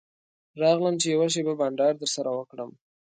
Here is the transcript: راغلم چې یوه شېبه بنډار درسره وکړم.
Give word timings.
راغلم 0.61 0.95
چې 1.01 1.07
یوه 1.13 1.27
شېبه 1.33 1.53
بنډار 1.59 1.93
درسره 2.01 2.29
وکړم. 2.33 2.71